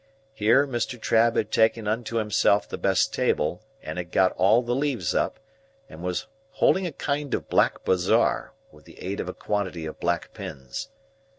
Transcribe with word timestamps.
Here, 0.33 0.65
Mr. 0.65 0.99
Trabb 0.99 1.35
had 1.35 1.51
taken 1.51 1.87
unto 1.87 2.15
himself 2.15 2.67
the 2.67 2.79
best 2.79 3.13
table, 3.13 3.61
and 3.83 3.99
had 3.99 4.11
got 4.11 4.31
all 4.31 4.63
the 4.63 4.73
leaves 4.73 5.13
up, 5.13 5.39
and 5.87 6.01
was 6.01 6.25
holding 6.53 6.87
a 6.87 6.91
kind 6.91 7.35
of 7.35 7.49
black 7.49 7.83
Bazaar, 7.85 8.55
with 8.71 8.85
the 8.85 8.99
aid 8.99 9.19
of 9.19 9.29
a 9.29 9.33
quantity 9.35 9.85
of 9.85 9.99
black 9.99 10.33
pins. 10.33 10.89